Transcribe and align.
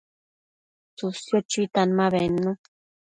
tsësio 0.97 1.43
chuitan 1.51 1.89
ma 1.97 2.09
bednu 2.17 2.51